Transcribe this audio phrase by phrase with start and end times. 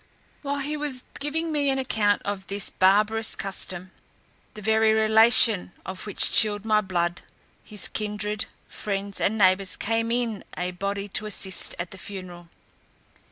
[0.41, 3.91] While he was giving me an account of this barbarous custom,
[4.55, 7.21] the very relation of which chilled my blood,
[7.63, 12.49] his kindred, friends, and neighbours, came in a body to assist at the funeral.